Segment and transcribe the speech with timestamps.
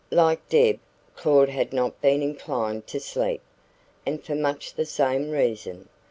[0.09, 0.79] Like Deb,
[1.15, 3.39] Claud had not been inclined to sleep,
[4.03, 5.89] and for much the same reason.